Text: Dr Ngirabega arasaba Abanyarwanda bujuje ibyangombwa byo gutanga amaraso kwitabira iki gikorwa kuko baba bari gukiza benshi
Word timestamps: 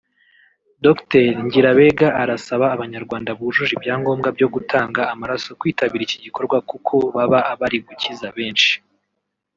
Dr 0.85 1.25
Ngirabega 1.45 2.07
arasaba 2.21 2.65
Abanyarwanda 2.75 3.31
bujuje 3.39 3.71
ibyangombwa 3.75 4.29
byo 4.37 4.47
gutanga 4.53 5.01
amaraso 5.13 5.49
kwitabira 5.59 6.03
iki 6.05 6.17
gikorwa 6.25 6.57
kuko 6.69 6.93
baba 7.15 7.39
bari 7.59 7.77
gukiza 7.87 8.27
benshi 8.37 8.73